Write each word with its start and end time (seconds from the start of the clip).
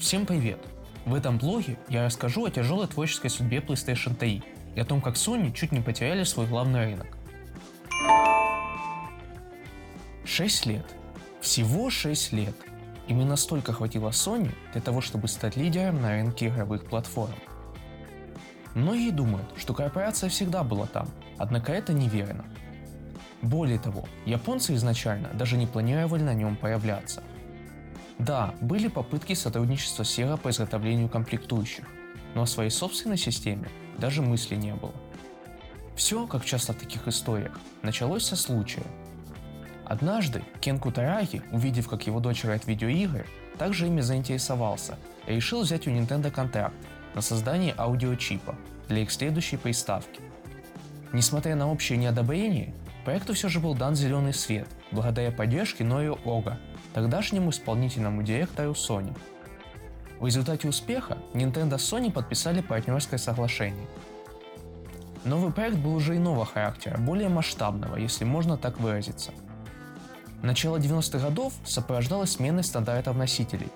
Всем 0.00 0.24
привет! 0.24 0.58
В 1.04 1.14
этом 1.14 1.36
блоге 1.36 1.76
я 1.90 2.06
расскажу 2.06 2.46
о 2.46 2.50
тяжелой 2.50 2.86
творческой 2.86 3.28
судьбе 3.28 3.58
PlayStation 3.58 4.14
3 4.14 4.42
и 4.74 4.80
о 4.80 4.84
том, 4.86 5.02
как 5.02 5.16
Sony 5.16 5.52
чуть 5.52 5.72
не 5.72 5.80
потеряли 5.82 6.24
свой 6.24 6.46
главный 6.46 6.86
рынок. 6.86 7.18
6 10.24 10.64
лет. 10.64 10.86
Всего 11.42 11.90
6 11.90 12.32
лет. 12.32 12.54
Именно 13.08 13.36
столько 13.36 13.74
хватило 13.74 14.08
Sony 14.08 14.50
для 14.72 14.80
того, 14.80 15.02
чтобы 15.02 15.28
стать 15.28 15.56
лидером 15.56 16.00
на 16.00 16.12
рынке 16.12 16.46
игровых 16.48 16.86
платформ. 16.86 17.34
Многие 18.74 19.10
думают, 19.10 19.52
что 19.58 19.74
корпорация 19.74 20.30
всегда 20.30 20.64
была 20.64 20.86
там, 20.86 21.10
однако 21.36 21.72
это 21.72 21.92
неверно. 21.92 22.46
Более 23.42 23.78
того, 23.78 24.06
японцы 24.24 24.74
изначально 24.76 25.28
даже 25.34 25.58
не 25.58 25.66
планировали 25.66 26.22
на 26.22 26.32
нем 26.32 26.56
появляться. 26.56 27.22
Да, 28.20 28.54
были 28.60 28.88
попытки 28.88 29.32
сотрудничества 29.32 30.02
Sega 30.02 30.36
по 30.36 30.50
изготовлению 30.50 31.08
комплектующих, 31.08 31.86
но 32.34 32.42
о 32.42 32.46
своей 32.46 32.68
собственной 32.68 33.16
системе 33.16 33.70
даже 33.96 34.20
мысли 34.20 34.56
не 34.56 34.74
было. 34.74 34.92
Все, 35.96 36.26
как 36.26 36.44
часто 36.44 36.74
в 36.74 36.76
таких 36.76 37.08
историях, 37.08 37.58
началось 37.80 38.26
со 38.26 38.36
случая. 38.36 38.84
Однажды 39.86 40.44
Кен 40.60 40.78
Кутараги, 40.78 41.42
увидев, 41.50 41.88
как 41.88 42.06
его 42.06 42.20
дочь 42.20 42.44
играет 42.44 42.64
в 42.64 42.68
видеоигры, 42.68 43.24
также 43.58 43.86
ими 43.86 44.02
заинтересовался 44.02 44.98
и 45.26 45.34
решил 45.34 45.62
взять 45.62 45.86
у 45.86 45.90
Nintendo 45.90 46.30
контракт 46.30 46.76
на 47.14 47.22
создание 47.22 47.74
аудиочипа 47.78 48.54
для 48.88 49.00
их 49.00 49.12
следующей 49.12 49.56
приставки. 49.56 50.20
Несмотря 51.14 51.56
на 51.56 51.72
общее 51.72 51.96
неодобрение, 51.96 52.74
проекту 53.06 53.32
все 53.32 53.48
же 53.48 53.60
был 53.60 53.74
дан 53.74 53.96
зеленый 53.96 54.34
свет 54.34 54.68
благодаря 54.92 55.32
поддержке 55.32 55.84
Норио 55.84 56.18
Ога, 56.26 56.58
тогдашнему 56.92 57.50
исполнительному 57.50 58.22
директору 58.22 58.72
Sony. 58.72 59.16
В 60.18 60.26
результате 60.26 60.68
успеха 60.68 61.18
Nintendo 61.32 61.78
с 61.78 61.92
Sony 61.92 62.12
подписали 62.12 62.60
партнерское 62.60 63.18
соглашение. 63.18 63.86
Новый 65.24 65.52
проект 65.52 65.76
был 65.76 65.94
уже 65.94 66.16
иного 66.16 66.44
характера, 66.44 66.98
более 66.98 67.28
масштабного, 67.28 67.96
если 67.96 68.24
можно 68.24 68.56
так 68.56 68.80
выразиться. 68.80 69.32
Начало 70.42 70.78
90-х 70.78 71.18
годов 71.18 71.52
сопровождалось 71.64 72.32
сменой 72.32 72.64
стандартов 72.64 73.16
носителей. 73.16 73.68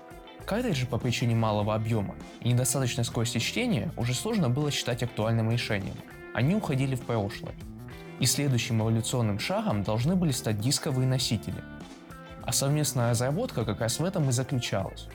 Картриджи 0.45 0.85
по 0.85 0.97
причине 0.97 1.35
малого 1.35 1.73
объема 1.73 2.15
и 2.41 2.49
недостаточной 2.49 3.05
скорости 3.05 3.39
чтения 3.39 3.91
уже 3.97 4.13
сложно 4.13 4.49
было 4.49 4.71
считать 4.71 5.03
актуальным 5.03 5.51
решением. 5.51 5.95
Они 6.33 6.55
уходили 6.55 6.95
в 6.95 7.01
прошлое. 7.01 7.53
И 8.19 8.25
следующим 8.25 8.81
эволюционным 8.81 9.39
шагом 9.39 9.83
должны 9.83 10.15
были 10.15 10.31
стать 10.31 10.59
дисковые 10.59 11.07
носители– 11.07 11.63
а 12.45 12.51
совместная 12.51 13.09
разработка 13.09 13.65
как 13.65 13.79
раз 13.81 13.99
в 13.99 14.05
этом 14.05 14.29
и 14.29 14.31
заключалась. 14.31 15.07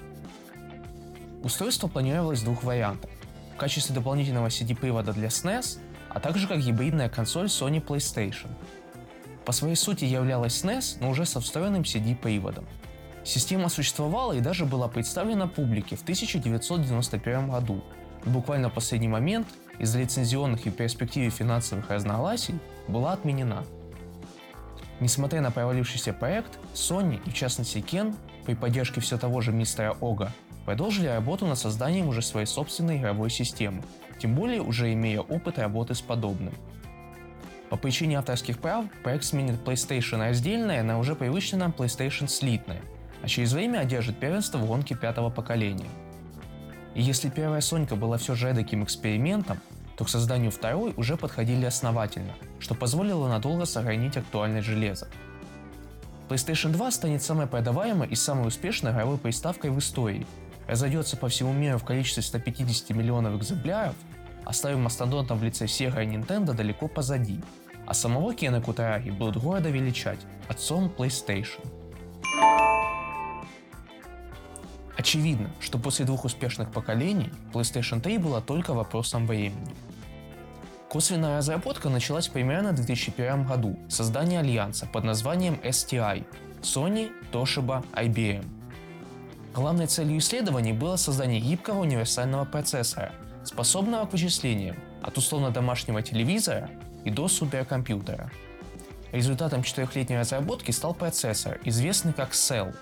Устройство 1.42 1.88
планировалось 1.88 2.40
в 2.40 2.44
двух 2.44 2.64
вариантах. 2.64 3.10
В 3.54 3.56
качестве 3.56 3.94
дополнительного 3.94 4.48
CD-привода 4.48 5.12
для 5.12 5.28
SNES, 5.28 5.78
а 6.08 6.20
также 6.20 6.46
как 6.46 6.60
гибридная 6.60 7.08
консоль 7.08 7.46
Sony 7.46 7.84
PlayStation. 7.84 8.48
По 9.44 9.52
своей 9.52 9.76
сути 9.76 10.04
являлась 10.04 10.64
SNES, 10.64 10.98
но 11.00 11.10
уже 11.10 11.24
со 11.24 11.40
встроенным 11.40 11.82
CD-приводом. 11.82 12.66
Система 13.24 13.68
существовала 13.68 14.32
и 14.32 14.40
даже 14.40 14.66
была 14.66 14.88
представлена 14.88 15.46
публике 15.46 15.96
в 15.96 16.02
1991 16.02 17.50
году. 17.50 17.82
Но 18.24 18.32
буквально 18.32 18.70
в 18.70 18.74
последний 18.74 19.08
момент 19.08 19.46
из-за 19.78 20.00
лицензионных 20.00 20.66
и 20.66 20.70
перспективе 20.70 21.30
финансовых 21.30 21.90
разногласий 21.90 22.58
была 22.88 23.12
отменена– 23.12 23.64
Несмотря 25.00 25.40
на 25.40 25.50
провалившийся 25.50 26.12
проект, 26.12 26.58
Sony 26.74 27.20
и 27.24 27.30
в 27.30 27.34
частности 27.34 27.80
Кен 27.80 28.14
при 28.44 28.54
поддержке 28.54 29.00
все 29.00 29.16
того 29.16 29.40
же 29.40 29.50
мистера 29.50 29.96
Ога 30.00 30.32
продолжили 30.66 31.06
работу 31.06 31.46
над 31.46 31.58
созданием 31.58 32.08
уже 32.08 32.20
своей 32.20 32.46
собственной 32.46 32.98
игровой 32.98 33.30
системы, 33.30 33.82
тем 34.18 34.34
более 34.34 34.60
уже 34.60 34.92
имея 34.92 35.20
опыт 35.20 35.58
работы 35.58 35.94
с 35.94 36.02
подобным. 36.02 36.52
По 37.70 37.76
причине 37.76 38.18
авторских 38.18 38.58
прав 38.58 38.84
проект 39.02 39.24
сменит 39.24 39.60
PlayStation 39.64 40.18
раздельное 40.18 40.82
на 40.82 40.98
уже 40.98 41.14
привычный 41.14 41.60
нам 41.60 41.74
PlayStation 41.76 42.28
слитное, 42.28 42.82
а 43.22 43.28
через 43.28 43.52
время 43.52 43.78
одержит 43.78 44.18
первенство 44.18 44.58
в 44.58 44.66
гонке 44.66 44.94
пятого 44.94 45.30
поколения. 45.30 45.88
И 46.94 47.00
если 47.00 47.30
первая 47.30 47.60
Сонька 47.60 47.96
была 47.96 48.18
все 48.18 48.34
же 48.34 48.48
эдаким 48.48 48.84
экспериментом, 48.84 49.60
то 50.00 50.06
к 50.06 50.08
созданию 50.08 50.50
второй 50.50 50.94
уже 50.96 51.18
подходили 51.18 51.66
основательно, 51.66 52.32
что 52.58 52.74
позволило 52.74 53.28
надолго 53.28 53.66
сохранить 53.66 54.16
актуальность 54.16 54.66
железа. 54.66 55.08
PlayStation 56.30 56.70
2 56.70 56.90
станет 56.90 57.22
самой 57.22 57.46
продаваемой 57.46 58.08
и 58.08 58.14
самой 58.14 58.48
успешной 58.48 58.92
игровой 58.92 59.18
приставкой 59.18 59.70
в 59.70 59.78
истории, 59.78 60.26
разойдется 60.66 61.18
по 61.18 61.28
всему 61.28 61.52
миру 61.52 61.76
в 61.76 61.84
количестве 61.84 62.22
150 62.22 62.96
миллионов 62.96 63.38
экземпляров, 63.38 63.94
оставив 64.46 64.78
мастодонтом 64.78 65.36
в 65.36 65.44
лице 65.44 65.66
Sega 65.66 66.02
и 66.02 66.08
Nintendo 66.08 66.54
далеко 66.54 66.88
позади, 66.88 67.38
а 67.84 67.92
самого 67.92 68.32
Кена 68.32 68.62
Кутараги 68.62 69.10
будут 69.10 69.36
гордо 69.36 69.68
величать 69.68 70.20
отцом 70.48 70.90
PlayStation. 70.96 71.60
Очевидно, 74.96 75.50
что 75.60 75.78
после 75.78 76.06
двух 76.06 76.24
успешных 76.24 76.72
поколений 76.72 77.30
PlayStation 77.52 78.00
3 78.00 78.16
была 78.16 78.40
только 78.40 78.72
вопросом 78.72 79.26
времени. 79.26 79.89
Косвенная 80.90 81.36
разработка 81.36 81.88
началась 81.88 82.26
примерно 82.26 82.72
в 82.72 82.74
2001 82.74 83.44
году 83.44 83.78
с 83.88 83.94
создания 83.94 84.40
альянса 84.40 84.86
под 84.86 85.04
названием 85.04 85.54
STI– 85.62 86.26
Sony, 86.62 87.12
Toshiba, 87.30 87.84
IBM. 87.92 88.44
Главной 89.54 89.86
целью 89.86 90.18
исследований 90.18 90.72
было 90.72 90.96
создание 90.96 91.38
гибкого 91.38 91.82
универсального 91.82 92.44
процессора, 92.44 93.12
способного 93.44 94.04
к 94.06 94.12
вычислениям 94.14 94.74
от 95.00 95.16
условно 95.16 95.50
домашнего 95.50 96.02
телевизора 96.02 96.68
и 97.04 97.10
до 97.10 97.28
суперкомпьютера. 97.28 98.32
Результатом 99.12 99.62
четырехлетней 99.62 100.18
разработки 100.18 100.72
стал 100.72 100.92
процессор, 100.92 101.60
известный 101.64 102.12
как 102.12 102.32
Cell. 102.32 102.74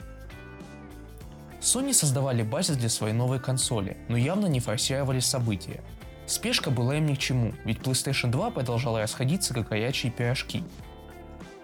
Sony 1.60 1.92
создавали 1.92 2.42
базис 2.42 2.78
для 2.78 2.88
своей 2.88 3.12
новой 3.12 3.38
консоли, 3.38 3.98
но 4.08 4.16
явно 4.16 4.46
не 4.46 4.60
форсировали 4.60 5.20
события– 5.20 5.82
Спешка 6.28 6.70
была 6.70 6.98
им 6.98 7.06
ни 7.06 7.14
к 7.14 7.18
чему, 7.18 7.54
ведь 7.64 7.78
PlayStation 7.78 8.30
2 8.30 8.50
продолжала 8.50 9.00
расходиться 9.00 9.54
как 9.54 9.70
горячие 9.70 10.12
пирожки. 10.12 10.62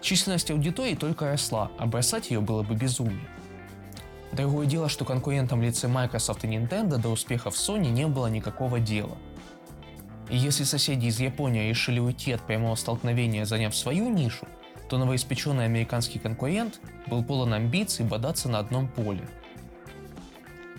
Численность 0.01 0.51
аудитории 0.51 0.95
только 0.95 1.27
росла, 1.27 1.71
а 1.79 1.85
бросать 1.85 2.31
ее 2.31 2.41
было 2.41 2.63
бы 2.63 2.75
безумие. 2.75 3.29
Другое 4.33 4.67
дело, 4.67 4.89
что 4.89 5.05
конкурентам 5.05 5.61
в 5.61 5.63
лице 5.63 5.87
Microsoft 5.87 6.45
и 6.45 6.49
Nintendo 6.49 6.97
до 6.97 7.11
успехов 7.11 7.55
Sony 7.55 7.91
не 7.91 8.07
было 8.07 8.27
никакого 8.29 8.81
дела. 8.81 9.19
И 10.31 10.37
если 10.39 10.65
соседи 10.65 11.07
из 11.07 11.21
Японии 11.21 11.69
решили 11.69 12.01
уйти 12.01 12.33
от 12.33 12.41
прямого 12.41 12.75
столкновения, 12.75 13.45
заняв 13.45 13.77
свою 13.77 14.09
нишу, 14.09 14.49
то 14.89 14.97
новоиспеченный 14.97 15.67
американский 15.67 16.19
конкурент 16.19 16.81
был 17.07 17.23
полон 17.23 17.53
амбиций 17.53 18.07
бодаться 18.07 18.49
на 18.49 18.61
одном 18.61 18.89
поле. 18.89 19.29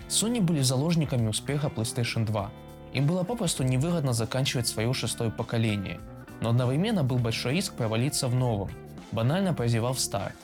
Sony 0.08 0.40
были 0.40 0.60
заложниками 0.60 1.28
успеха 1.28 1.68
PlayStation 1.68 2.26
2, 2.26 2.50
им 2.96 3.06
было 3.06 3.24
попросту 3.24 3.62
невыгодно 3.62 4.14
заканчивать 4.14 4.66
свое 4.66 4.90
шестое 4.94 5.30
поколение, 5.30 6.00
но 6.40 6.48
одновременно 6.48 7.04
был 7.04 7.18
большой 7.18 7.56
риск 7.56 7.74
провалиться 7.74 8.26
в 8.26 8.34
новом, 8.34 8.70
банально 9.12 9.52
прозевав 9.52 10.00
старт. 10.00 10.34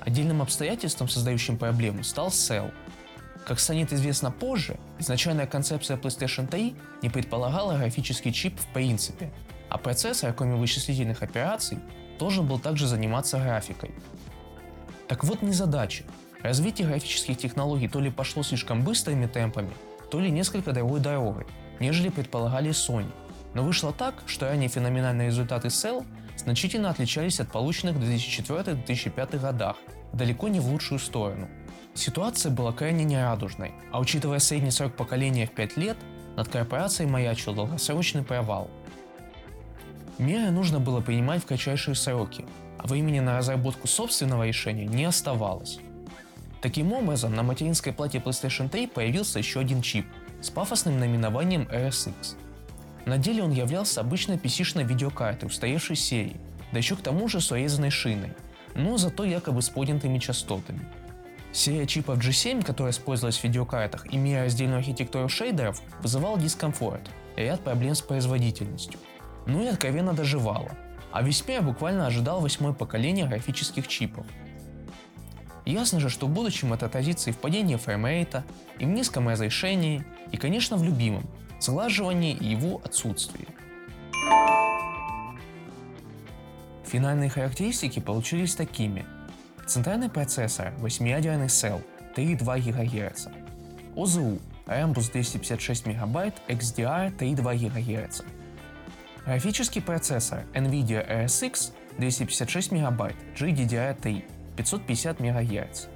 Отдельным 0.00 0.42
обстоятельством, 0.42 1.08
создающим 1.08 1.58
проблему, 1.58 2.04
стал 2.04 2.28
Cell. 2.28 2.72
Как 3.44 3.58
станет 3.58 3.92
известно 3.92 4.30
позже, 4.30 4.78
изначальная 5.00 5.48
концепция 5.48 5.96
PlayStation 5.96 6.46
3 6.46 6.76
не 7.02 7.10
предполагала 7.10 7.76
графический 7.76 8.32
чип 8.32 8.56
в 8.56 8.66
принципе, 8.72 9.32
а 9.68 9.78
процессор, 9.78 10.32
кроме 10.32 10.54
вычислительных 10.54 11.20
операций, 11.20 11.78
должен 12.20 12.46
был 12.46 12.60
также 12.60 12.86
заниматься 12.86 13.40
графикой. 13.40 13.90
Так 15.08 15.24
вот 15.24 15.42
незадача. 15.42 16.04
Развитие 16.42 16.86
графических 16.86 17.36
технологий 17.38 17.88
то 17.88 17.98
ли 17.98 18.12
пошло 18.12 18.44
слишком 18.44 18.84
быстрыми 18.84 19.26
темпами, 19.26 19.72
то 20.10 20.20
ли 20.20 20.30
несколько 20.30 20.72
другой 20.72 21.00
дорогой, 21.00 21.46
нежели 21.80 22.08
предполагали 22.08 22.70
Sony. 22.70 23.10
Но 23.54 23.62
вышло 23.62 23.92
так, 23.92 24.22
что 24.26 24.46
ранее 24.46 24.68
феноменальные 24.68 25.28
результаты 25.28 25.68
Cell 25.68 26.04
значительно 26.36 26.90
отличались 26.90 27.40
от 27.40 27.50
полученных 27.50 27.96
в 27.96 28.02
2004-2005 28.02 29.38
годах, 29.40 29.76
далеко 30.12 30.48
не 30.48 30.60
в 30.60 30.66
лучшую 30.66 30.98
сторону. 30.98 31.48
Ситуация 31.94 32.52
была 32.52 32.72
крайне 32.72 33.04
нерадужной, 33.04 33.72
а 33.90 34.00
учитывая 34.00 34.38
средний 34.38 34.70
срок 34.70 34.94
поколения 34.94 35.46
в 35.46 35.52
5 35.52 35.76
лет, 35.78 35.96
над 36.36 36.48
корпорацией 36.48 37.08
маячил 37.08 37.54
долгосрочный 37.54 38.22
провал. 38.22 38.70
Меры 40.18 40.50
нужно 40.50 40.80
было 40.80 41.00
принимать 41.00 41.42
в 41.42 41.46
кратчайшие 41.46 41.94
сроки, 41.94 42.44
а 42.78 42.86
времени 42.86 43.20
на 43.20 43.38
разработку 43.38 43.86
собственного 43.86 44.46
решения 44.46 44.84
не 44.84 45.04
оставалось. 45.04 45.78
Таким 46.60 46.92
образом, 46.92 47.34
на 47.34 47.42
материнской 47.42 47.92
плате 47.92 48.18
PlayStation 48.18 48.68
3 48.68 48.86
появился 48.88 49.38
еще 49.38 49.60
один 49.60 49.82
чип 49.82 50.06
с 50.40 50.50
пафосным 50.50 50.98
наименованием 50.98 51.62
RSX. 51.62 52.36
На 53.04 53.18
деле 53.18 53.42
он 53.42 53.52
являлся 53.52 54.00
обычной 54.00 54.36
PC-шной 54.36 54.84
видеокартой 54.84 55.48
устаревшей 55.48 55.96
серии, 55.96 56.40
да 56.72 56.78
еще 56.78 56.96
к 56.96 57.02
тому 57.02 57.28
же 57.28 57.40
с 57.40 57.52
урезанной 57.52 57.90
шиной, 57.90 58.32
но 58.74 58.96
зато 58.96 59.24
якобы 59.24 59.62
с 59.62 59.68
поднятыми 59.68 60.18
частотами. 60.18 60.80
Серия 61.52 61.86
чипов 61.86 62.18
G7, 62.18 62.64
которая 62.64 62.92
использовалась 62.92 63.38
в 63.38 63.44
видеокартах, 63.44 64.12
имея 64.12 64.44
раздельную 64.44 64.78
архитектуру 64.78 65.28
шейдеров, 65.28 65.80
вызывала 66.02 66.38
дискомфорт 66.38 67.00
и 67.36 67.42
ряд 67.42 67.60
проблем 67.62 67.94
с 67.94 68.02
производительностью. 68.02 68.98
Ну 69.46 69.62
и 69.62 69.68
откровенно 69.68 70.12
доживала. 70.12 70.70
А 71.12 71.22
весь 71.22 71.46
мир 71.46 71.62
буквально 71.62 72.06
ожидал 72.06 72.40
восьмое 72.40 72.74
поколение 72.74 73.26
графических 73.26 73.88
чипов. 73.88 74.26
Ясно 75.66 75.98
же, 75.98 76.08
что 76.08 76.26
в 76.26 76.30
будущем 76.30 76.72
это 76.72 76.86
отразится 76.86 77.30
и 77.30 77.32
в 77.32 77.38
падении 77.38 77.76
фреймрейта, 77.76 78.44
и 78.78 78.84
в 78.84 78.88
низком 78.88 79.28
разрешении, 79.28 80.04
и, 80.30 80.36
конечно, 80.36 80.76
в 80.76 80.84
любимом– 80.84 81.26
сглаживании 81.60 82.34
и 82.34 82.46
его 82.46 82.80
отсутствии. 82.84 83.48
Финальные 86.84 87.30
характеристики 87.30 87.98
получились 87.98 88.54
такими. 88.54 89.04
Центральный 89.66 90.08
процессор 90.08 90.72
8-ядерный 90.78 91.46
Cell 91.46 91.82
3,2 92.14 93.10
ГГц. 93.10 93.26
ОЗУ 93.96 94.38
Rambus 94.66 95.10
256 95.10 95.86
МБ, 95.86 96.16
XDR 96.48 97.16
3,2 97.16 97.68
ГГц. 97.68 98.20
Графический 99.24 99.82
процессор 99.82 100.44
NVIDIA 100.54 101.24
RSX 101.24 101.72
256 101.98 102.70
МБ, 102.70 103.12
GDDR3 103.36 104.35
550 104.56 105.20
МГц. 105.20 105.86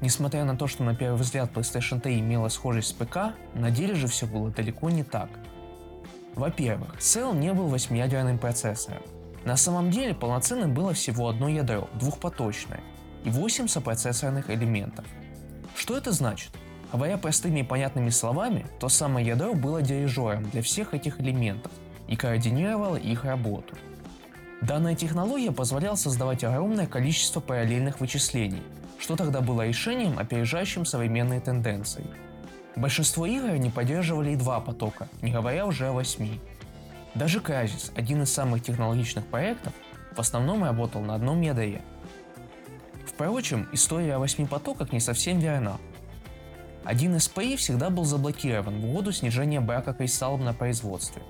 Несмотря 0.00 0.44
на 0.44 0.56
то, 0.56 0.66
что 0.66 0.82
на 0.82 0.94
первый 0.94 1.16
взгляд 1.16 1.52
PlayStation 1.52 2.00
3 2.00 2.20
имела 2.20 2.48
схожесть 2.48 2.88
с 2.88 2.92
ПК, 2.92 3.34
на 3.54 3.70
деле 3.70 3.94
же 3.94 4.08
все 4.08 4.26
было 4.26 4.50
далеко 4.50 4.90
не 4.90 5.04
так. 5.04 5.30
Во-первых, 6.34 6.96
Cell 6.98 7.36
не 7.36 7.52
был 7.52 7.68
восьмиядерным 7.68 8.38
процессором, 8.38 9.02
на 9.44 9.56
самом 9.56 9.90
деле 9.90 10.14
полноценным 10.14 10.72
было 10.72 10.92
всего 10.92 11.28
одно 11.28 11.48
ядро, 11.48 11.88
двухпоточное, 11.94 12.80
и 13.24 13.30
8 13.30 13.66
сопроцессорных 13.66 14.50
элементов. 14.50 15.04
Что 15.74 15.96
это 15.96 16.12
значит? 16.12 16.50
Говоря 16.92 17.16
простыми 17.16 17.60
и 17.60 17.64
понятными 17.64 18.10
словами, 18.10 18.66
то 18.78 18.88
самое 18.88 19.26
ядро 19.26 19.54
было 19.54 19.82
дирижером 19.82 20.48
для 20.50 20.62
всех 20.62 20.94
этих 20.94 21.20
элементов 21.20 21.72
и 22.06 22.16
координировало 22.16 22.96
их 22.96 23.24
работу. 23.24 23.74
Данная 24.62 24.94
технология 24.94 25.50
позволяла 25.50 25.96
создавать 25.96 26.44
огромное 26.44 26.86
количество 26.86 27.40
параллельных 27.40 27.98
вычислений, 27.98 28.62
что 28.96 29.16
тогда 29.16 29.40
было 29.40 29.66
решением, 29.66 30.20
опережающим 30.20 30.84
современные 30.84 31.40
тенденции. 31.40 32.06
Большинство 32.76 33.26
игр 33.26 33.50
не 33.56 33.70
поддерживали 33.70 34.30
и 34.30 34.36
два 34.36 34.60
потока, 34.60 35.08
не 35.20 35.32
говоря 35.32 35.66
уже 35.66 35.88
о 35.88 35.92
восьми. 35.92 36.38
Даже 37.16 37.40
Crysis, 37.40 37.90
один 37.96 38.22
из 38.22 38.32
самых 38.32 38.62
технологичных 38.62 39.26
проектов, 39.26 39.72
в 40.14 40.20
основном 40.20 40.62
работал 40.62 41.02
на 41.02 41.16
одном 41.16 41.40
ядре. 41.40 41.82
Впрочем, 43.04 43.68
история 43.72 44.14
о 44.14 44.20
восьми 44.20 44.46
потоках 44.46 44.92
не 44.92 45.00
совсем 45.00 45.40
верна. 45.40 45.78
Один 46.84 47.16
из 47.16 47.28
SPI 47.28 47.56
всегда 47.56 47.90
был 47.90 48.04
заблокирован 48.04 48.80
в 48.80 48.84
угоду 48.84 49.10
снижения 49.10 49.60
брака 49.60 49.92
кристаллов 49.92 50.40
на 50.40 50.54
производстве. 50.54 51.20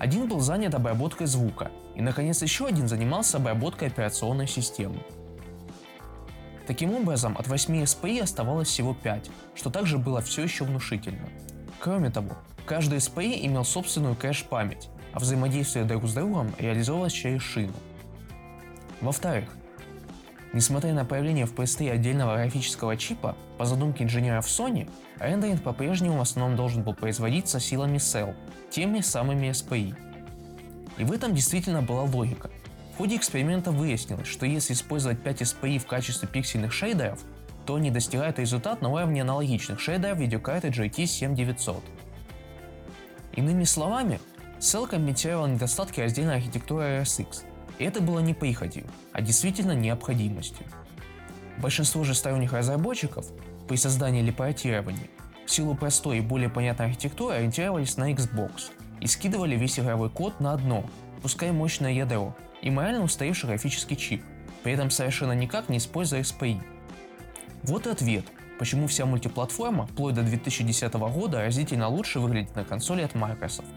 Один 0.00 0.28
был 0.28 0.40
занят 0.40 0.74
обработкой 0.74 1.28
звука, 1.28 1.70
и, 1.96 2.02
наконец, 2.02 2.42
еще 2.42 2.66
один 2.66 2.88
занимался 2.88 3.38
обработкой 3.38 3.88
операционной 3.88 4.46
системы. 4.46 5.02
Таким 6.66 6.94
образом, 6.94 7.36
от 7.38 7.46
8 7.46 7.82
SPI 7.84 8.22
оставалось 8.22 8.68
всего 8.68 8.92
5, 8.92 9.30
что 9.54 9.70
также 9.70 9.96
было 9.96 10.20
все 10.20 10.42
еще 10.42 10.64
внушительно. 10.64 11.28
Кроме 11.80 12.10
того, 12.10 12.36
каждый 12.66 12.98
SPI 12.98 13.46
имел 13.46 13.64
собственную 13.64 14.14
кэш-память, 14.14 14.90
а 15.12 15.20
взаимодействие 15.20 15.84
друг 15.84 16.06
с 16.06 16.12
другом 16.12 16.52
реализовалось 16.58 17.12
через 17.12 17.40
шину. 17.42 17.72
Во-вторых, 19.00 19.48
несмотря 20.52 20.92
на 20.92 21.04
появление 21.06 21.46
в 21.46 21.54
PS3 21.54 21.92
отдельного 21.92 22.34
графического 22.34 22.96
чипа, 22.98 23.36
по 23.56 23.64
задумке 23.64 24.04
инженеров 24.04 24.46
Sony, 24.46 24.90
рендеринг 25.18 25.62
по-прежнему 25.62 26.18
в 26.18 26.20
основном 26.20 26.56
должен 26.56 26.82
был 26.82 26.92
производиться 26.92 27.58
силами 27.58 27.96
Cell, 27.96 28.34
теми 28.70 29.00
самыми 29.00 29.46
SPI. 29.46 30.05
И 30.98 31.04
в 31.04 31.12
этом 31.12 31.34
действительно 31.34 31.82
была 31.82 32.02
логика. 32.02 32.50
В 32.94 32.98
ходе 32.98 33.16
эксперимента 33.16 33.70
выяснилось, 33.70 34.26
что 34.26 34.46
если 34.46 34.72
использовать 34.72 35.22
5 35.22 35.42
SPI 35.42 35.78
в 35.78 35.86
качестве 35.86 36.28
пиксельных 36.28 36.72
шейдеров, 36.72 37.20
то 37.66 37.74
они 37.74 37.90
достигают 37.90 38.38
результат 38.38 38.80
на 38.80 38.88
уровне 38.88 39.22
аналогичных 39.22 39.80
шейдеров 39.80 40.18
видеокарты 40.18 40.68
GT 40.68 41.06
7900. 41.06 41.82
Иными 43.34 43.64
словами, 43.64 44.18
Cell 44.60 44.86
компенсировал 44.86 45.46
недостатки 45.46 46.00
раздельной 46.00 46.36
архитектуры 46.36 47.02
RSX, 47.02 47.44
и 47.78 47.84
это 47.84 48.00
было 48.00 48.20
не 48.20 48.32
прихотью, 48.32 48.86
а 49.12 49.20
действительно 49.20 49.72
необходимостью. 49.72 50.64
Большинство 51.58 52.04
же 52.04 52.14
сторонних 52.14 52.54
разработчиков 52.54 53.26
при 53.68 53.76
создании 53.76 54.22
или 54.22 54.30
портировании 54.30 55.10
в 55.44 55.50
силу 55.50 55.74
простой 55.74 56.18
и 56.18 56.20
более 56.22 56.48
понятной 56.48 56.86
архитектуры 56.86 57.36
ориентировались 57.36 57.96
на 57.98 58.12
Xbox 58.12 58.70
и 59.00 59.06
скидывали 59.06 59.56
весь 59.56 59.78
игровой 59.78 60.10
код 60.10 60.40
на 60.40 60.52
одно, 60.52 60.84
пускай 61.22 61.52
мощное 61.52 61.92
ядро, 61.92 62.34
и 62.62 62.70
морально 62.70 63.04
устаревший 63.04 63.48
графический 63.48 63.96
чип, 63.96 64.22
при 64.62 64.72
этом 64.72 64.90
совершенно 64.90 65.32
никак 65.32 65.68
не 65.68 65.78
используя 65.78 66.22
SPI. 66.22 66.60
Вот 67.62 67.86
и 67.86 67.90
ответ, 67.90 68.24
почему 68.58 68.86
вся 68.86 69.06
мультиплатформа 69.06 69.86
вплоть 69.86 70.14
до 70.14 70.22
2010 70.22 70.92
года 70.94 71.42
разительно 71.42 71.88
лучше 71.88 72.20
выглядит 72.20 72.54
на 72.56 72.64
консоли 72.64 73.02
от 73.02 73.14
Microsoft. 73.14 73.68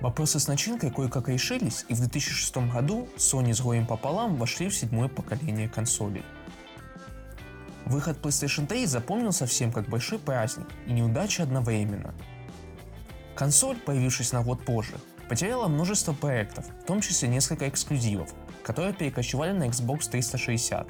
Вопросы 0.00 0.38
с 0.38 0.46
начинкой 0.46 0.90
кое-как 0.90 1.28
решились, 1.28 1.84
и 1.88 1.94
в 1.94 1.98
2006 1.98 2.56
году 2.72 3.08
Sony 3.16 3.54
с 3.54 3.60
горем 3.60 3.86
пополам 3.86 4.36
вошли 4.36 4.68
в 4.68 4.74
седьмое 4.74 5.08
поколение 5.08 5.68
консолей. 5.68 6.22
Выход 7.86 8.18
PlayStation 8.20 8.66
3 8.66 8.86
запомнился 8.86 9.46
всем 9.46 9.72
как 9.72 9.88
большой 9.88 10.18
праздник 10.18 10.66
и 10.86 10.92
неудача 10.92 11.44
одновременно. 11.44 12.14
Консоль, 13.34 13.76
появившись 13.76 14.32
на 14.32 14.42
год 14.42 14.64
позже, 14.64 14.94
потеряла 15.28 15.68
множество 15.68 16.12
проектов, 16.12 16.66
в 16.82 16.84
том 16.84 17.00
числе 17.00 17.28
несколько 17.28 17.68
эксклюзивов, 17.68 18.34
которые 18.62 18.92
перекочевали 18.92 19.52
на 19.52 19.68
Xbox 19.68 20.10
360, 20.10 20.88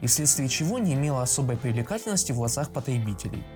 и 0.00 0.06
вследствие 0.06 0.48
чего 0.48 0.78
не 0.78 0.94
имела 0.94 1.22
особой 1.22 1.56
привлекательности 1.56 2.32
в 2.32 2.36
глазах 2.36 2.70
потребителей– 2.70 3.42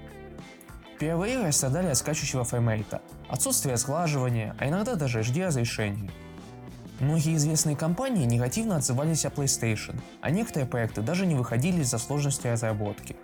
Первые 0.98 1.34
игры 1.34 1.52
страдали 1.52 1.88
от 1.88 1.98
скачущего 1.98 2.44
фреймрейта, 2.44 3.02
отсутствия 3.28 3.76
сглаживания, 3.76 4.56
а 4.58 4.66
иногда 4.66 4.94
даже 4.94 5.20
HD 5.20 5.46
разрешения. 5.46 6.10
Многие 7.00 7.36
известные 7.36 7.76
компании 7.76 8.24
негативно 8.24 8.76
отзывались 8.76 9.26
о 9.26 9.28
PlayStation, 9.28 10.00
а 10.22 10.30
некоторые 10.30 10.66
проекты 10.66 11.02
даже 11.02 11.26
не 11.26 11.34
выходили 11.34 11.82
из-за 11.82 11.98
сложности 11.98 12.46
разработки. 12.46 13.16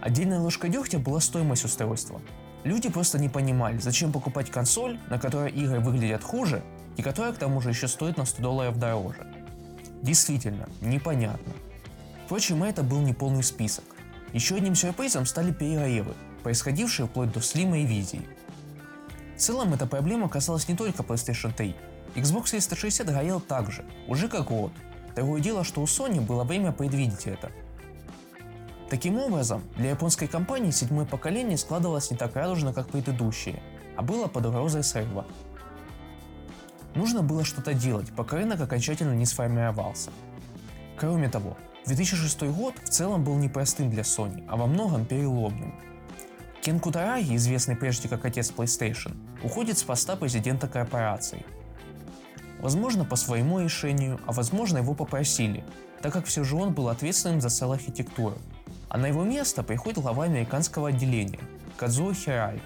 Отдельной 0.00 0.38
ложкой 0.38 0.70
дегтя 0.70 0.98
была 0.98 1.20
стоимость 1.20 1.64
устройства. 1.64 2.20
Люди 2.64 2.88
просто 2.88 3.20
не 3.20 3.28
понимали, 3.28 3.78
зачем 3.78 4.10
покупать 4.10 4.50
консоль, 4.50 4.98
на 5.08 5.20
которой 5.20 5.52
игры 5.52 5.78
выглядят 5.78 6.24
хуже, 6.24 6.62
и 6.96 7.02
которая 7.02 7.32
к 7.32 7.38
тому 7.38 7.60
же 7.60 7.68
еще 7.68 7.86
стоит 7.86 8.16
на 8.16 8.24
100 8.24 8.42
долларов 8.42 8.78
дороже. 8.78 9.26
Действительно, 10.02 10.68
непонятно. 10.80 11.52
Впрочем, 12.24 12.64
это 12.64 12.82
был 12.82 13.00
не 13.00 13.12
полный 13.12 13.44
список. 13.44 13.84
Еще 14.32 14.56
одним 14.56 14.74
сюрпризом 14.74 15.26
стали 15.26 15.52
перерывы, 15.52 16.14
происходившие 16.42 17.06
вплоть 17.06 17.32
до 17.32 17.40
слима 17.40 17.78
и 17.78 17.86
визии. 17.86 18.26
В 19.36 19.38
целом 19.38 19.72
эта 19.72 19.86
проблема 19.86 20.28
касалась 20.28 20.66
не 20.66 20.74
только 20.74 21.04
PlayStation 21.04 21.54
3. 21.54 21.76
Xbox 22.16 22.50
360 22.50 23.06
горел 23.08 23.40
также, 23.40 23.84
уже 24.08 24.28
как 24.28 24.46
год. 24.46 24.72
Другое 25.14 25.40
дело, 25.42 25.64
что 25.64 25.82
у 25.82 25.84
Sony 25.84 26.20
было 26.20 26.44
время 26.44 26.72
предвидеть 26.72 27.26
это. 27.26 27.52
Таким 28.88 29.18
образом, 29.18 29.62
для 29.76 29.90
японской 29.90 30.26
компании 30.26 30.70
седьмое 30.70 31.04
поколение 31.04 31.58
складывалось 31.58 32.10
не 32.10 32.16
так 32.16 32.34
радужно, 32.34 32.72
как 32.72 32.88
предыдущие, 32.88 33.62
а 33.96 34.02
было 34.02 34.28
под 34.28 34.46
угрозой 34.46 34.82
срыва. 34.82 35.26
Нужно 36.94 37.22
было 37.22 37.44
что-то 37.44 37.74
делать, 37.74 38.10
пока 38.16 38.36
рынок 38.38 38.60
окончательно 38.62 39.12
не 39.12 39.26
сформировался. 39.26 40.10
Кроме 40.96 41.28
того, 41.28 41.58
2006 41.84 42.42
год 42.44 42.74
в 42.82 42.88
целом 42.88 43.24
был 43.24 43.34
непростым 43.36 43.90
для 43.90 44.02
Sony, 44.02 44.42
а 44.48 44.56
во 44.56 44.66
многом 44.66 45.04
переломным. 45.04 45.74
Кен 46.62 46.80
Кутараги, 46.80 47.36
известный 47.36 47.76
прежде 47.76 48.08
как 48.08 48.24
отец 48.24 48.50
PlayStation, 48.50 49.14
уходит 49.44 49.76
с 49.76 49.82
поста 49.82 50.16
президента 50.16 50.66
корпорации. 50.66 51.44
Возможно, 52.60 53.04
по 53.04 53.16
своему 53.16 53.60
решению, 53.60 54.20
а 54.26 54.32
возможно, 54.32 54.78
его 54.78 54.94
попросили, 54.94 55.64
так 56.02 56.12
как 56.12 56.26
все 56.26 56.44
же 56.44 56.56
он 56.56 56.72
был 56.72 56.88
ответственным 56.88 57.40
за 57.40 57.50
сел 57.50 57.72
архитектуру. 57.72 58.36
А 58.88 58.98
на 58.98 59.06
его 59.06 59.24
место 59.24 59.62
приходит 59.62 59.98
глава 59.98 60.24
американского 60.24 60.88
отделения 60.88 61.40
Кадзуо 61.76 62.14
Хирай. 62.14 62.60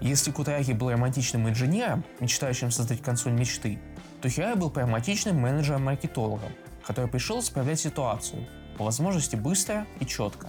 Если 0.00 0.30
Кутараги 0.30 0.72
был 0.72 0.90
романтичным 0.90 1.48
инженером, 1.48 2.04
мечтающим 2.20 2.70
создать 2.70 3.00
консоль 3.00 3.32
мечты, 3.32 3.78
то 4.20 4.28
Хирай 4.28 4.54
был 4.54 4.70
прагматичным 4.70 5.36
менеджером-маркетологом, 5.36 6.52
который 6.84 7.08
пришел 7.08 7.40
исправлять 7.40 7.80
ситуацию, 7.80 8.46
по 8.76 8.84
возможности 8.84 9.36
быстро 9.36 9.86
и 10.00 10.06
четко. 10.06 10.48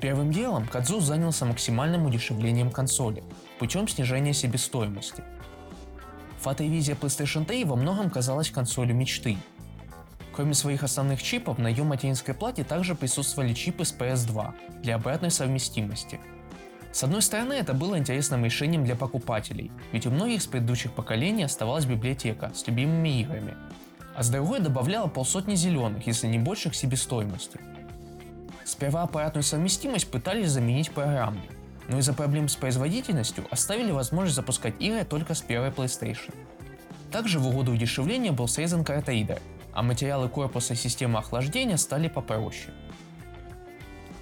Первым 0.00 0.30
делом 0.30 0.68
Кадзу 0.68 1.00
занялся 1.00 1.44
максимальным 1.44 2.06
удешевлением 2.06 2.70
консоли 2.70 3.24
путем 3.58 3.88
снижения 3.88 4.32
себестоимости. 4.32 5.24
Фотовизия 6.38 6.94
PlayStation 6.94 7.44
3 7.44 7.64
во 7.64 7.74
многом 7.74 8.08
казалась 8.08 8.50
консолью 8.50 8.94
мечты. 8.94 9.38
Кроме 10.32 10.54
своих 10.54 10.84
основных 10.84 11.20
чипов, 11.20 11.58
на 11.58 11.66
ее 11.66 11.82
материнской 11.82 12.32
плате 12.32 12.62
также 12.62 12.94
присутствовали 12.94 13.54
чипы 13.54 13.84
с 13.84 13.92
PS2 13.92 14.54
для 14.82 14.94
обратной 14.94 15.32
совместимости. 15.32 16.20
С 16.92 17.02
одной 17.02 17.20
стороны, 17.20 17.54
это 17.54 17.74
было 17.74 17.98
интересным 17.98 18.44
решением 18.44 18.84
для 18.84 18.94
покупателей, 18.94 19.72
ведь 19.90 20.06
у 20.06 20.10
многих 20.10 20.42
с 20.42 20.46
предыдущих 20.46 20.92
поколений 20.92 21.42
оставалась 21.42 21.86
библиотека 21.86 22.52
с 22.54 22.64
любимыми 22.68 23.20
играми, 23.20 23.56
а 24.14 24.22
с 24.22 24.30
другой 24.30 24.60
добавляла 24.60 25.08
полсотни 25.08 25.56
зеленых, 25.56 26.06
если 26.06 26.28
не 26.28 26.38
больше 26.38 26.70
к 26.70 26.74
себестоимости. 26.76 27.58
Сперва 28.68 29.04
аппаратную 29.04 29.44
совместимость 29.44 30.10
пытались 30.10 30.50
заменить 30.50 30.90
программной, 30.90 31.48
но 31.88 32.00
из-за 32.00 32.12
проблем 32.12 32.50
с 32.50 32.56
производительностью 32.56 33.46
оставили 33.50 33.92
возможность 33.92 34.36
запускать 34.36 34.74
игры 34.78 35.06
только 35.06 35.32
с 35.32 35.40
первой 35.40 35.70
PlayStation. 35.70 36.34
Также 37.10 37.38
в 37.38 37.48
угоду 37.48 37.72
удешевления 37.72 38.30
был 38.30 38.46
срезан 38.46 38.84
картоидер, 38.84 39.40
а 39.72 39.82
материалы 39.82 40.28
корпуса 40.28 40.74
системы 40.74 41.18
охлаждения 41.18 41.78
стали 41.78 42.08
попроще. 42.08 42.74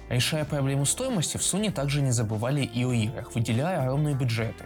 Решая 0.07 0.45
проблему 0.45 0.85
стоимости, 0.85 1.35
в 1.35 1.41
Sony 1.41 1.69
также 1.69 2.01
не 2.01 2.11
забывали 2.11 2.61
и 2.61 2.85
о 2.85 2.93
играх, 2.93 3.35
выделяя 3.35 3.81
огромные 3.81 4.15
бюджеты. 4.15 4.63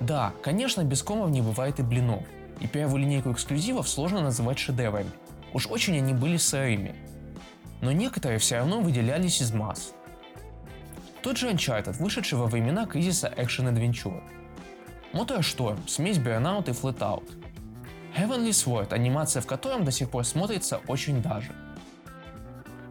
Да, 0.00 0.32
конечно, 0.42 0.82
без 0.82 1.04
комов 1.04 1.30
не 1.30 1.42
бывает 1.42 1.78
и 1.78 1.84
блинов, 1.84 2.24
и 2.58 2.66
первую 2.66 3.02
линейку 3.02 3.30
эксклюзивов 3.30 3.88
сложно 3.88 4.20
называть 4.20 4.58
шедеврами, 4.58 5.12
уж 5.52 5.68
очень 5.68 5.96
они 5.96 6.12
были 6.12 6.38
сырыми. 6.38 6.96
Но 7.84 7.92
некоторые 7.92 8.38
все 8.38 8.56
равно 8.56 8.80
выделялись 8.80 9.42
из 9.42 9.52
масс. 9.52 9.92
Тот 11.22 11.36
же 11.36 11.50
Uncharted, 11.50 11.92
вышедший 11.98 12.38
во 12.38 12.46
времена 12.46 12.86
кризиса 12.86 13.30
Action 13.36 13.70
Adventure. 13.70 14.22
Motorstorm, 15.12 15.86
смесь 15.86 16.16
Burnout 16.16 16.70
и 16.70 16.72
Flatout. 16.72 17.30
Heavenly 18.16 18.52
Sword, 18.52 18.94
анимация 18.94 19.42
в 19.42 19.46
котором 19.46 19.84
до 19.84 19.90
сих 19.90 20.08
пор 20.08 20.24
смотрится 20.24 20.80
очень 20.88 21.20
даже. 21.20 21.52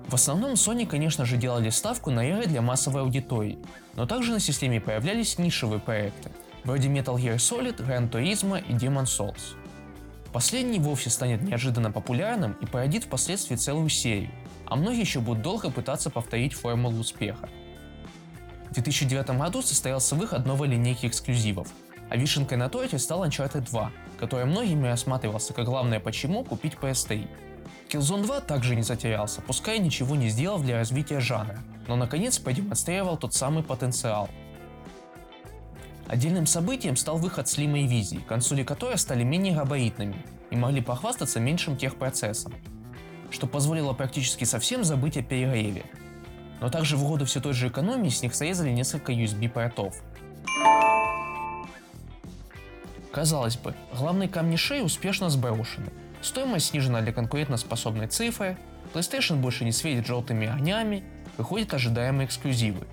В 0.08 0.14
основном 0.14 0.54
Sony, 0.54 0.86
конечно 0.86 1.26
же, 1.26 1.38
делали 1.38 1.72
ставку 1.72 2.12
на 2.12 2.30
игры 2.30 2.46
для 2.46 2.62
массовой 2.62 3.02
аудитории, 3.02 3.58
но 3.96 4.06
также 4.06 4.32
на 4.32 4.40
системе 4.40 4.80
появлялись 4.80 5.40
нишевые 5.40 5.80
проекты, 5.80 6.30
вроде 6.66 6.88
Metal 6.88 7.16
Gear 7.16 7.38
Solid, 7.38 7.78
Gran 7.78 8.12
Turismo 8.12 8.64
и 8.64 8.74
Demon 8.74 9.06
Souls. 9.06 9.56
Последний 10.32 10.80
вовсе 10.80 11.10
станет 11.10 11.42
неожиданно 11.42 11.92
популярным 11.92 12.54
и 12.62 12.68
породит 12.68 13.06
впоследствии 13.06 13.56
целую 13.56 13.90
серию, 13.90 14.30
а 14.66 14.76
многие 14.76 15.02
еще 15.02 15.20
будут 15.20 15.44
долго 15.44 15.70
пытаться 15.70 16.10
повторить 16.10 16.54
формулу 16.54 17.00
успеха. 17.00 17.50
В 18.70 18.74
2009 18.74 19.38
году 19.38 19.62
состоялся 19.62 20.16
выход 20.16 20.46
новой 20.46 20.68
линейки 20.68 21.06
эксклюзивов, 21.06 21.68
а 22.10 22.18
вишенкой 22.18 22.58
на 22.58 22.70
торте 22.70 22.98
стал 22.98 23.24
Uncharted 23.26 23.70
2, 23.70 23.92
который 24.20 24.46
многими 24.46 24.88
рассматривался 24.88 25.54
как 25.54 25.66
главное 25.66 26.00
почему 26.00 26.44
купить 26.44 26.74
PS3. 26.74 27.28
Killzone 27.90 28.24
2 28.24 28.42
также 28.42 28.76
не 28.76 28.82
затерялся, 28.82 29.42
пускай 29.42 29.78
ничего 29.78 30.16
не 30.16 30.30
сделав 30.30 30.64
для 30.64 30.78
развития 30.78 31.20
жанра, 31.20 31.60
но 31.88 31.96
наконец 31.96 32.40
продемонстрировал 32.40 33.18
тот 33.18 33.34
самый 33.34 33.64
потенциал. 33.64 34.30
Отдельным 36.08 36.46
событием 36.46 36.96
стал 36.96 37.18
выход 37.18 37.46
Slim 37.46 37.80
и 37.80 37.88
Vizzy, 37.88 38.24
консоли 38.26 38.64
которой 38.64 38.98
стали 38.98 39.24
менее 39.24 39.56
габаритными 39.56 40.26
и 40.50 40.56
могли 40.56 40.82
похвастаться 40.82 41.40
меньшим 41.40 41.78
техпроцессом, 41.78 42.54
что 43.34 43.48
позволило 43.48 43.94
практически 43.94 44.44
совсем 44.44 44.84
забыть 44.84 45.18
о 45.18 45.24
перегреве, 45.24 45.84
но 46.62 46.70
также 46.70 46.96
в 46.96 47.04
угоду 47.04 47.26
все 47.26 47.42
той 47.42 47.54
же 47.54 47.68
экономии 47.68 48.10
с 48.10 48.22
них 48.22 48.36
срезали 48.36 48.70
несколько 48.70 49.12
USB-портов. 49.12 49.96
Казалось 53.12 53.58
бы, 53.58 53.74
главные 53.94 54.30
камни 54.30 54.56
шеи 54.56 54.82
успешно 54.82 55.30
сброшены. 55.30 55.88
Стоимость 56.22 56.68
снижена 56.68 57.02
для 57.02 57.12
конкурентоспособной 57.12 58.08
цифры, 58.08 58.58
PlayStation 58.94 59.38
больше 59.38 59.66
не 59.66 59.72
светит 59.72 60.06
желтыми 60.06 60.48
огнями, 60.48 61.04
выходят 61.38 61.74
ожидаемые 61.74 62.28
эксклюзивы. 62.28 62.86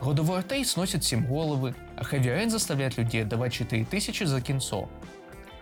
God 0.00 0.16
of 0.16 0.28
War 0.28 0.42
3 0.42 0.64
сносит 0.64 1.04
7 1.04 1.26
головы, 1.26 1.74
а 1.96 2.02
Heavy 2.02 2.26
Rain 2.26 2.48
заставляет 2.48 2.96
людей 2.96 3.22
отдавать 3.22 3.52
4000 3.52 4.24
за 4.24 4.40
кинцо. 4.40 4.88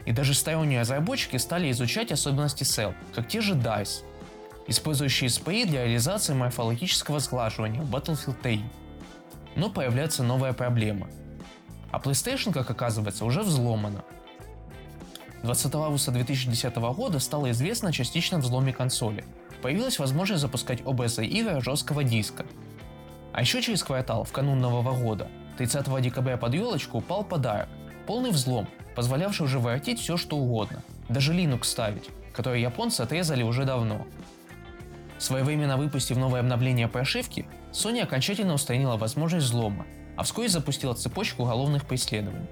И 0.04 0.12
даже 0.12 0.32
сторонние 0.32 0.80
разработчики 0.80 1.37
стали 1.38 1.70
изучать 1.70 2.12
особенности 2.12 2.62
Cell, 2.62 2.94
как 3.14 3.26
те 3.28 3.40
же 3.40 3.54
DICE, 3.54 4.04
использующие 4.69 5.29
SPI 5.29 5.67
для 5.67 5.85
реализации 5.85 6.35
морфологического 6.35 7.19
сглаживания 7.19 7.81
в 7.81 7.95
Battlefield 7.95 8.37
3. 8.43 8.63
Но 9.57 9.71
появляется 9.71 10.23
новая 10.23 10.53
проблема. 10.53 11.09
А 11.91 11.99
PlayStation, 11.99 12.53
как 12.53 12.71
оказывается, 12.71 13.25
уже 13.25 13.43
взломана. 13.43 14.05
20 15.43 15.75
августа 15.75 16.11
2010 16.11 16.77
года 16.77 17.19
стало 17.19 17.51
известно 17.51 17.89
о 17.89 17.93
частичном 17.93 18.43
взломе 18.43 18.73
консоли. 18.73 19.25
Появилась 19.63 19.99
возможность 19.99 20.43
запускать 20.43 20.83
OBS 20.83 21.25
игры 21.25 21.61
жесткого 21.63 22.05
диска. 22.05 22.45
А 23.33 23.41
еще 23.41 23.63
через 23.63 23.83
квартал, 23.83 24.25
в 24.25 24.33
канун 24.33 24.61
Нового 24.61 24.95
года, 24.95 25.29
30 25.57 26.03
декабря 26.03 26.37
под 26.37 26.55
елочку 26.55 26.99
упал 26.99 27.25
подарок. 27.25 27.69
Полный 28.07 28.31
взлом, 28.31 28.69
позволявший 28.95 29.47
уже 29.47 29.59
воротить 29.59 30.01
все 30.01 30.17
что 30.17 30.37
угодно. 30.37 30.83
Даже 31.09 31.33
Linux 31.33 31.65
ставить, 31.65 32.09
который 32.33 32.61
японцы 32.61 33.01
отрезали 33.01 33.43
уже 33.43 33.65
давно. 33.65 34.07
Своевременно 35.19 35.77
выпустив 35.77 36.17
новое 36.17 36.41
обновление 36.41 36.89
прошивки, 36.89 37.47
Sony 37.73 38.01
окончательно 38.01 38.55
устранила 38.55 38.97
возможность 38.97 39.47
взлома, 39.47 39.87
а 40.17 40.23
вскоре 40.23 40.49
запустила 40.49 40.95
цепочку 40.95 41.43
уголовных 41.43 41.85
преследований. 41.87 42.47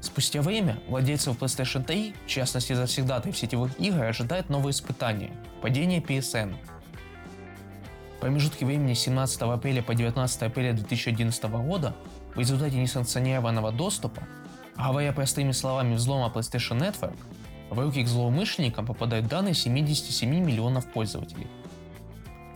Спустя 0.00 0.42
время 0.42 0.78
владельцев 0.88 1.40
PlayStation 1.40 1.84
3, 1.84 2.14
в 2.26 2.28
частности 2.28 2.72
завсегдатой 2.72 3.32
в 3.32 3.38
сетевых 3.38 3.78
игр, 3.80 4.02
ожидает 4.02 4.50
новое 4.50 4.72
испытание– 4.72 5.30
падение 5.62 6.00
PSN. 6.00 6.56
В 8.16 8.20
промежутке 8.20 8.66
времени 8.66 8.94
17 8.94 9.42
апреля 9.42 9.82
по 9.82 9.94
19 9.94 10.42
апреля 10.42 10.72
2011 10.74 11.44
года 11.44 11.94
в 12.34 12.38
результате 12.38 12.76
несанкционированного 12.76 13.72
доступа, 13.72 14.22
говоря 14.76 15.12
простыми 15.12 15.52
словами 15.52 15.94
взлома 15.94 16.32
PlayStation 16.34 16.78
Network, 16.78 17.16
в 17.72 17.78
руки 17.78 18.04
к 18.04 18.08
злоумышленникам 18.08 18.86
попадают 18.86 19.26
данные 19.28 19.54
77 19.54 20.28
миллионов 20.28 20.86
пользователей. 20.86 21.46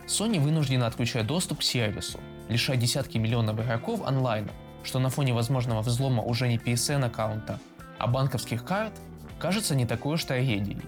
Sony 0.05 0.39
вынуждена 0.39 0.87
отключать 0.87 1.25
доступ 1.25 1.59
к 1.59 1.63
сервису, 1.63 2.19
лишая 2.49 2.77
десятки 2.77 3.17
миллионов 3.17 3.59
игроков 3.59 4.01
онлайна, 4.05 4.51
что 4.83 4.99
на 4.99 5.09
фоне 5.09 5.33
возможного 5.33 5.81
взлома 5.81 6.23
уже 6.23 6.47
не 6.47 6.57
PSN 6.57 7.05
аккаунта, 7.05 7.59
а 7.97 8.07
банковских 8.07 8.63
карт, 8.63 8.93
кажется 9.39 9.75
не 9.75 9.85
такой 9.85 10.15
уж 10.15 10.23
трагедией. 10.23 10.81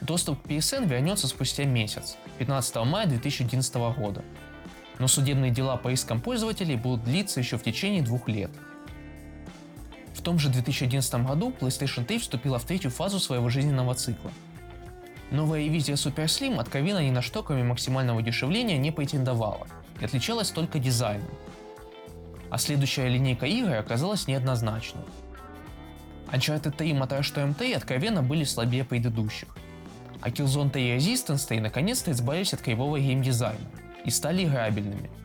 Доступ 0.00 0.42
к 0.42 0.46
PSN 0.46 0.86
вернется 0.86 1.28
спустя 1.28 1.64
месяц, 1.64 2.16
15 2.38 2.76
мая 2.84 3.06
2011 3.06 3.74
года, 3.96 4.24
но 4.98 5.08
судебные 5.08 5.50
дела 5.50 5.76
по 5.76 5.90
искам 5.92 6.20
пользователей 6.20 6.76
будут 6.76 7.04
длиться 7.04 7.40
еще 7.40 7.56
в 7.56 7.62
течение 7.62 8.02
двух 8.02 8.28
лет– 8.28 8.50
том 10.20 10.38
же 10.38 10.48
2011 10.48 11.26
году 11.26 11.52
PlayStation 11.60 12.04
3 12.04 12.18
вступила 12.18 12.58
в 12.58 12.64
третью 12.64 12.90
фазу 12.90 13.18
своего 13.18 13.48
жизненного 13.48 13.94
цикла. 13.94 14.30
Новая 15.30 15.62
Vizia 15.62 15.94
Super 15.94 16.26
Slim 16.26 16.60
откровенно 16.60 17.04
ни 17.04 17.10
на 17.10 17.20
что, 17.20 17.42
кроме 17.42 17.64
максимального 17.64 18.22
дешевления, 18.22 18.76
не 18.76 18.92
претендовала 18.92 19.66
и 20.00 20.04
отличалась 20.04 20.50
только 20.50 20.78
дизайном. 20.78 21.28
А 22.50 22.58
следующая 22.58 23.08
линейка 23.08 23.46
игр 23.46 23.72
оказалась 23.72 24.28
неоднозначной. 24.28 25.02
Uncharted 26.30 26.76
3 26.76 26.90
и 26.90 26.94
Motorstorm 26.94 27.54
3 27.54 27.72
откровенно 27.72 28.22
были 28.22 28.44
слабее 28.44 28.84
предыдущих. 28.84 29.48
А 30.20 30.30
Killzone 30.30 30.70
3 30.70 30.82
и 30.82 30.96
Resistance 30.96 31.48
3 31.48 31.60
наконец-то 31.60 32.12
избавились 32.12 32.54
от 32.54 32.60
кривого 32.60 33.00
геймдизайна 33.00 33.66
и 34.04 34.10
стали 34.10 34.44
играбельными– 34.44 35.10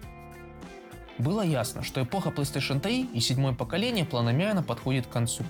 было 1.19 1.41
ясно, 1.41 1.83
что 1.83 2.01
эпоха 2.01 2.29
PlayStation 2.29 2.79
3 2.79 3.09
и 3.13 3.19
седьмое 3.19 3.53
поколение 3.53 4.05
планомерно 4.05 4.63
подходит 4.63 5.05
к 5.05 5.09
концу. 5.09 5.43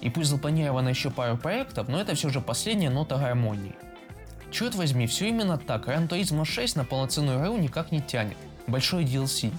И 0.00 0.10
пусть 0.10 0.30
запланировано 0.30 0.88
еще 0.88 1.10
пару 1.10 1.36
проектов, 1.36 1.88
но 1.88 2.00
это 2.00 2.14
все 2.14 2.30
же 2.30 2.40
последняя 2.40 2.90
нота 2.90 3.18
гармонии. 3.18 3.74
Черт 4.50 4.74
возьми, 4.74 5.06
все 5.06 5.28
именно 5.28 5.58
так, 5.58 5.86
Gran 5.86 6.08
Turismo 6.08 6.44
6 6.44 6.76
на 6.76 6.84
полноценную 6.84 7.40
игру 7.40 7.58
никак 7.58 7.92
не 7.92 8.00
тянет. 8.00 8.36
Большой 8.66 9.04
DLC. 9.04 9.52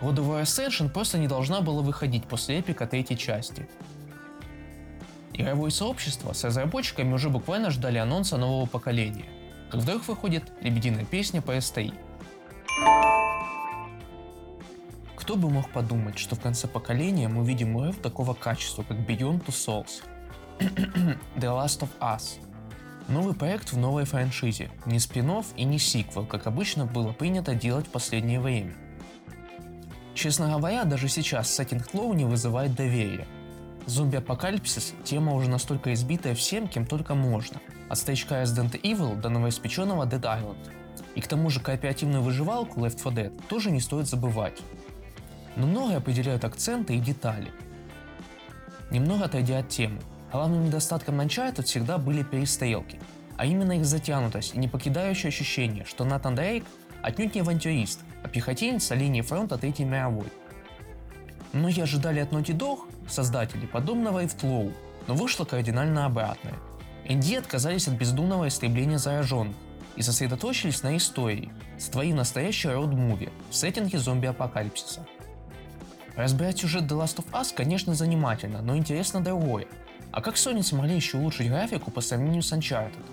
God 0.00 0.14
of 0.16 0.28
War 0.28 0.42
Ascension 0.42 0.88
просто 0.88 1.18
не 1.18 1.26
должна 1.26 1.60
была 1.60 1.82
выходить 1.82 2.24
после 2.24 2.60
эпика 2.60 2.86
третьей 2.86 3.18
части. 3.18 3.68
Игровое 5.32 5.72
сообщество 5.72 6.32
с 6.32 6.44
разработчиками 6.44 7.12
уже 7.12 7.30
буквально 7.30 7.70
ждали 7.70 7.98
анонса 7.98 8.36
нового 8.36 8.66
поколения, 8.66 9.26
как 9.70 9.80
вдруг 9.80 10.06
выходит 10.06 10.44
лебединая 10.60 11.04
песня 11.04 11.40
PS3. 11.40 11.92
Кто 15.28 15.36
бы 15.36 15.50
мог 15.50 15.68
подумать, 15.68 16.18
что 16.18 16.36
в 16.36 16.40
конце 16.40 16.66
поколения 16.66 17.28
мы 17.28 17.44
видим 17.44 17.78
игру 17.78 17.92
такого 17.92 18.32
качества, 18.32 18.82
как 18.82 18.96
Beyond 18.96 19.44
Two 19.44 19.48
Souls, 19.48 20.02
The 21.36 21.50
Last 21.52 21.80
of 21.80 21.90
Us. 22.00 22.38
Новый 23.08 23.34
проект 23.34 23.72
в 23.72 23.76
новой 23.76 24.06
франшизе, 24.06 24.70
не 24.86 24.98
спин 24.98 25.30
и 25.54 25.64
не 25.64 25.78
сиквел, 25.78 26.24
как 26.24 26.46
обычно 26.46 26.86
было 26.86 27.12
принято 27.12 27.54
делать 27.54 27.88
в 27.88 27.90
последнее 27.90 28.40
время. 28.40 28.72
Честно 30.14 30.48
говоря, 30.48 30.84
даже 30.84 31.10
сейчас 31.10 31.50
сеттинг 31.50 31.86
Тлоу 31.88 32.14
не 32.14 32.24
вызывает 32.24 32.74
доверия. 32.74 33.26
Зомби-апокалипсис– 33.84 34.94
тема 35.04 35.34
уже 35.34 35.50
настолько 35.50 35.92
избитая 35.92 36.34
всем, 36.34 36.68
кем 36.68 36.86
только 36.86 37.14
можно. 37.14 37.60
От 37.90 37.98
старичка 37.98 38.42
Resident 38.42 38.80
Evil 38.80 39.14
до 39.14 39.28
новоиспеченного 39.28 40.06
Dead 40.06 40.22
Island. 40.22 40.70
И 41.16 41.20
к 41.20 41.26
тому 41.26 41.50
же 41.50 41.60
кооперативную 41.60 42.22
выживалку 42.22 42.80
Left 42.80 42.96
4 42.96 43.26
Dead 43.26 43.42
тоже 43.50 43.70
не 43.70 43.80
стоит 43.82 44.06
забывать. 44.06 44.62
Но 45.56 45.66
многое 45.66 45.98
определяют 45.98 46.44
акценты 46.44 46.96
и 46.96 47.00
детали. 47.00 47.50
Немного 48.90 49.26
отойдя 49.26 49.58
от 49.58 49.68
темы, 49.68 49.98
главным 50.32 50.64
недостатком 50.64 51.20
Uncharted 51.20 51.64
всегда 51.64 51.98
были 51.98 52.22
перестрелки, 52.22 52.98
а 53.36 53.44
именно 53.44 53.72
их 53.72 53.84
затянутость 53.84 54.54
и 54.54 54.58
не 54.58 54.68
покидающее 54.68 55.28
ощущение, 55.28 55.84
что 55.84 56.04
Натан 56.04 56.34
Дрейк 56.34 56.64
отнюдь 57.02 57.34
не 57.34 57.42
авантюрист, 57.42 58.00
а 58.22 58.28
пехотинец 58.28 58.84
со 58.84 58.94
линии 58.94 59.20
фронта 59.20 59.58
Третьей 59.58 59.84
мировой. 59.84 60.26
Многие 61.52 61.82
ожидали 61.82 62.20
от 62.20 62.32
Naughty 62.32 62.56
Dog, 62.56 62.80
создателей, 63.08 63.66
подобного 63.66 64.22
и 64.22 64.26
в 64.26 64.34
Тлоу, 64.34 64.72
но 65.06 65.14
вышло 65.14 65.44
кардинально 65.44 66.04
обратное. 66.04 66.54
ND 67.06 67.38
отказались 67.38 67.88
от 67.88 67.94
бездумного 67.94 68.48
истребления 68.48 68.98
зараженных 68.98 69.56
и 69.96 70.02
сосредоточились 70.02 70.82
на 70.82 70.96
истории, 70.96 71.50
сотворив 71.78 72.16
настоящий 72.16 72.68
роуд-муви 72.68 73.30
в 73.50 73.54
сеттинге 73.54 73.98
зомби-апокалипсиса. 73.98 75.06
Разбирать 76.18 76.58
сюжет 76.58 76.82
The 76.82 77.00
Last 77.00 77.18
of 77.18 77.30
Us, 77.30 77.54
конечно, 77.54 77.94
занимательно, 77.94 78.60
но 78.60 78.76
интересно 78.76 79.22
другое. 79.22 79.68
А 80.10 80.20
как 80.20 80.34
Sony 80.34 80.64
смогли 80.64 80.96
еще 80.96 81.16
улучшить 81.16 81.48
графику 81.48 81.92
по 81.92 82.00
сравнению 82.00 82.42
с 82.42 82.52
Uncharted? 82.52 83.04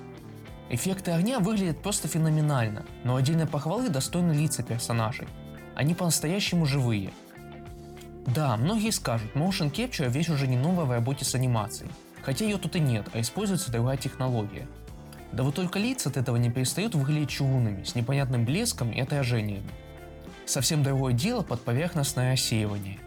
Эффекты 0.72 1.12
огня 1.12 1.40
выглядят 1.40 1.84
просто 1.84 2.08
феноменально, 2.08 2.84
но 3.04 3.16
отдельной 3.16 3.46
похвалы 3.46 3.90
достойны 3.90 4.32
лица 4.32 4.64
персонажей. 4.64 5.28
Они 5.76 5.94
по-настоящему 5.94 6.66
живые. 6.66 7.12
Да, 8.26 8.58
многие 8.58 8.90
скажут, 8.90 9.36
Motion 9.36 9.72
Capture 9.72 10.10
вещь 10.10 10.30
уже 10.30 10.48
не 10.48 10.58
новая 10.58 10.86
в 10.86 10.92
работе 10.92 11.26
с 11.26 11.36
анимацией, 11.36 11.92
хотя 12.24 12.46
ее 12.46 12.58
тут 12.58 12.76
и 12.76 12.80
нет, 12.80 13.06
а 13.14 13.22
используется 13.22 13.72
другая 13.72 13.98
технология. 13.98 14.68
Да 15.32 15.44
вот 15.44 15.54
только 15.54 15.78
лица 15.78 16.10
от 16.10 16.18
этого 16.18 16.38
не 16.38 16.50
перестают 16.50 16.96
выглядеть 16.96 17.30
чугунными, 17.30 17.84
с 17.84 17.94
непонятным 17.94 18.46
блеском 18.46 18.90
и 18.90 19.00
отражениями. 19.00 19.70
Совсем 20.46 20.84
другое 20.84 21.14
дело 21.14 21.42
под 21.42 21.62
поверхностное 21.62 22.34
рассеивание. 22.34 23.00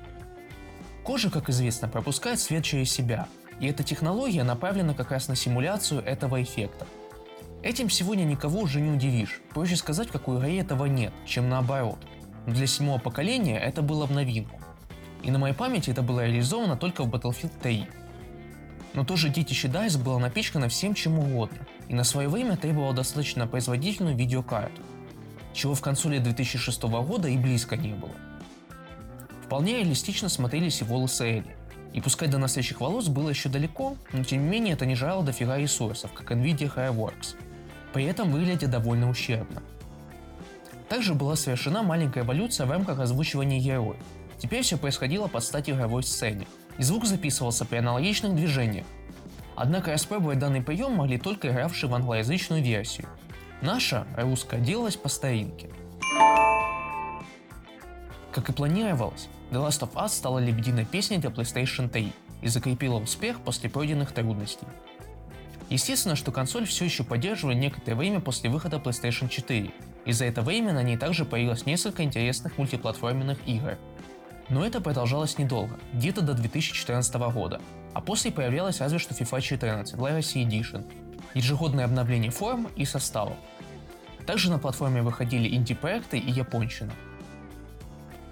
Кожа, 1.04 1.30
как 1.30 1.48
известно, 1.48 1.88
пропускает 1.88 2.40
свет 2.40 2.64
через 2.64 2.90
себя, 2.90 3.28
и 3.60 3.66
эта 3.66 3.82
технология 3.82 4.42
направлена 4.42 4.92
как 4.92 5.12
раз 5.12 5.28
на 5.28 5.36
симуляцию 5.36 6.02
этого 6.02 6.42
эффекта. 6.42 6.86
Этим 7.62 7.90
сегодня 7.90 8.24
никого 8.24 8.60
уже 8.60 8.80
не 8.80 8.90
удивишь. 8.90 9.40
Проще 9.50 9.76
сказать, 9.76 10.08
в 10.08 10.12
какой 10.12 10.38
игре 10.38 10.60
этого 10.60 10.86
нет, 10.86 11.12
чем 11.26 11.48
наоборот. 11.48 11.98
Но 12.46 12.54
для 12.54 12.66
седьмого 12.66 13.00
поколения 13.00 13.58
это 13.58 13.82
было 13.82 14.06
в 14.06 14.12
новинку. 14.12 14.60
И 15.22 15.30
на 15.30 15.38
моей 15.38 15.54
памяти 15.54 15.90
это 15.90 16.02
было 16.02 16.24
реализовано 16.24 16.76
только 16.76 17.04
в 17.04 17.10
Battlefield 17.10 17.52
3. 17.62 17.86
Но 18.94 19.04
тоже 19.04 19.28
детище 19.28 19.68
DICE 19.68 20.02
было 20.02 20.18
напичкано 20.18 20.68
всем 20.68 20.94
чем 20.94 21.18
угодно, 21.18 21.58
и 21.88 21.94
на 21.94 22.04
свое 22.04 22.28
время 22.28 22.56
требовало 22.56 22.94
достаточно 22.94 23.46
производительную 23.46 24.16
видеокарту, 24.16 24.82
чего 25.58 25.74
в 25.74 25.80
консоли 25.80 26.18
2006 26.18 26.82
года 26.82 27.28
и 27.28 27.36
близко 27.36 27.76
не 27.76 27.92
было. 27.92 28.14
Вполне 29.44 29.78
реалистично 29.78 30.28
смотрелись 30.28 30.80
и 30.80 30.84
волосы 30.84 31.24
Элли. 31.24 31.56
И 31.92 32.00
пускай 32.00 32.28
до 32.28 32.38
настоящих 32.38 32.80
волос 32.80 33.08
было 33.08 33.30
еще 33.30 33.48
далеко, 33.48 33.96
но 34.12 34.22
тем 34.22 34.42
не 34.42 34.48
менее 34.48 34.74
это 34.74 34.86
не 34.86 34.94
жало 34.94 35.24
дофига 35.24 35.58
ресурсов, 35.58 36.12
как 36.12 36.30
Nvidia 36.32 36.72
Fireworks– 36.74 37.36
при 37.92 38.04
этом 38.04 38.30
выглядит 38.30 38.70
довольно 38.70 39.08
ущербно. 39.08 39.62
Также 40.88 41.14
была 41.14 41.36
совершена 41.36 41.82
маленькая 41.82 42.22
эволюция 42.22 42.66
в 42.66 42.70
рамках 42.70 42.98
озвучивания 42.98 43.60
героев. 43.60 44.00
Теперь 44.38 44.62
все 44.62 44.76
происходило 44.76 45.26
под 45.26 45.42
стать 45.44 45.68
игровой 45.68 46.02
сцене, 46.02 46.46
и 46.78 46.82
звук 46.82 47.06
записывался 47.06 47.64
при 47.64 47.78
аналогичных 47.78 48.34
движениях. 48.34 48.86
Однако 49.56 49.92
распробовать 49.92 50.38
данный 50.38 50.62
прием 50.62 50.92
могли 50.92 51.18
только 51.18 51.48
игравшие 51.48 51.90
в 51.90 51.94
англоязычную 51.94 52.62
версию. 52.62 53.08
Наша, 53.60 54.06
русская, 54.16 54.60
делалась 54.60 54.96
по 54.96 55.08
старинке. 55.08 55.68
Как 58.30 58.48
и 58.48 58.52
планировалось, 58.52 59.28
The 59.50 59.66
Last 59.66 59.80
of 59.80 59.94
Us 59.94 60.10
стала 60.10 60.38
лебединой 60.38 60.84
песней 60.84 61.18
для 61.18 61.30
PlayStation 61.30 61.88
3 61.88 62.12
и 62.42 62.48
закрепила 62.48 63.00
успех 63.00 63.40
после 63.40 63.68
пройденных 63.68 64.12
трудностей. 64.12 64.66
Естественно, 65.70 66.14
что 66.14 66.30
консоль 66.30 66.66
все 66.66 66.84
еще 66.84 67.02
поддерживала 67.02 67.54
некоторое 67.54 67.96
время 67.96 68.20
после 68.20 68.48
выхода 68.48 68.76
PlayStation 68.76 69.28
4, 69.28 69.70
и 70.04 70.12
за 70.12 70.24
это 70.24 70.42
время 70.42 70.72
на 70.72 70.84
ней 70.84 70.96
также 70.96 71.24
появилось 71.24 71.66
несколько 71.66 72.04
интересных 72.04 72.58
мультиплатформенных 72.58 73.38
игр. 73.44 73.76
Но 74.50 74.64
это 74.64 74.80
продолжалось 74.80 75.38
недолго, 75.38 75.78
где-то 75.92 76.22
до 76.22 76.34
2014 76.34 77.14
года, 77.32 77.60
а 77.92 78.00
после 78.00 78.32
появлялась 78.32 78.80
разве 78.80 78.98
что 78.98 79.14
FIFA 79.14 79.40
14 79.40 79.94
Legacy 79.96 80.46
Edition, 80.46 80.90
ежегодное 81.34 81.84
обновление 81.84 82.30
форм 82.30 82.68
и 82.76 82.84
составов. 82.84 83.36
Также 84.26 84.50
на 84.50 84.58
платформе 84.58 85.02
выходили 85.02 85.54
инди-проекты 85.54 86.18
и 86.18 86.30
японщина. 86.30 86.92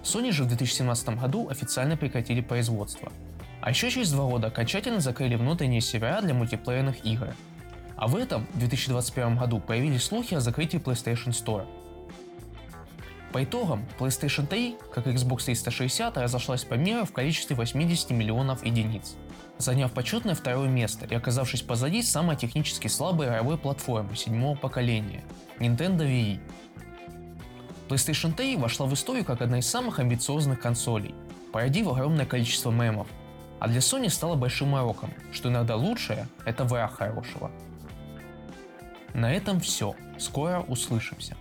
Sony 0.03 0.31
же 0.31 0.43
в 0.43 0.47
2017 0.47 1.09
году 1.19 1.49
официально 1.49 1.97
прекратили 1.97 2.41
производство, 2.41 3.11
а 3.61 3.69
еще 3.69 3.91
через 3.91 4.11
два 4.11 4.25
года 4.25 4.47
окончательно 4.47 4.99
закрыли 4.99 5.35
внутренние 5.35 5.81
сервера 5.81 6.21
для 6.21 6.33
мультиплеерных 6.33 7.05
игр. 7.05 7.35
А 7.95 8.07
в 8.07 8.15
этом, 8.15 8.47
2021 8.53 9.37
году, 9.37 9.59
появились 9.59 10.03
слухи 10.03 10.35
о 10.35 10.39
закрытии 10.39 10.79
PlayStation 10.79 11.29
Store. 11.29 11.65
По 13.33 13.43
итогам, 13.43 13.85
PlayStation 13.99 14.47
3, 14.47 14.77
как 14.93 15.07
и 15.07 15.11
Xbox 15.11 15.45
360, 15.45 16.17
разошлась 16.17 16.63
по 16.63 16.75
миру 16.75 17.05
в 17.05 17.11
количестве 17.11 17.55
80 17.55 18.11
миллионов 18.11 18.65
единиц, 18.65 19.15
заняв 19.57 19.91
почетное 19.91 20.33
второе 20.33 20.69
место 20.69 21.05
и 21.05 21.13
оказавшись 21.13 21.61
позади 21.61 22.01
самой 22.03 22.37
технически 22.37 22.87
слабой 22.87 23.27
игровой 23.27 23.57
платформы 23.57 24.15
седьмого 24.15 24.55
поколения– 24.55 25.23
Nintendo 25.59 26.05
Wii. 26.07 26.39
PlayStation 27.89 28.33
3 28.33 28.57
вошла 28.57 28.85
в 28.85 28.93
историю 28.93 29.25
как 29.25 29.41
одна 29.41 29.59
из 29.59 29.67
самых 29.67 29.99
амбициозных 29.99 30.59
консолей, 30.59 31.13
породив 31.51 31.87
огромное 31.87 32.25
количество 32.25 32.71
мемов, 32.71 33.07
а 33.59 33.67
для 33.67 33.79
Sony 33.79 34.09
стало 34.09 34.35
большим 34.35 34.73
уроком, 34.73 35.13
что 35.31 35.49
иногда 35.49 35.75
лучшее– 35.75 36.27
это 36.45 36.63
враг 36.63 36.93
хорошего. 36.93 37.51
На 39.13 39.33
этом 39.33 39.59
все. 39.59 39.95
Скоро 40.19 40.61
услышимся. 40.67 41.35